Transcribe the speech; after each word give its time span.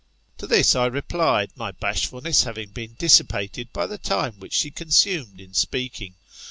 To 0.39 0.47
this 0.47 0.75
I 0.75 0.87
replied, 0.87 1.51
my 1.55 1.69
bashfulness 1.71 2.41
having 2.43 2.71
been 2.71 2.95
dissipated 2.97 3.71
by 3.71 3.85
the 3.85 3.99
time 3.99 4.33
in 4.33 4.39
which 4.39 4.53
she 4.55 4.71
consumed 4.71 5.39
in 5.39 5.53
speaking. 5.53 6.15